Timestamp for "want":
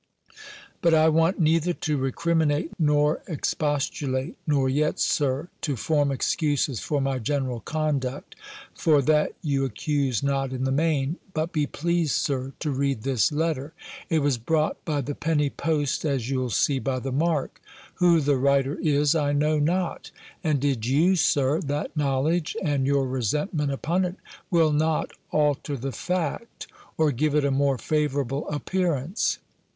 1.09-1.39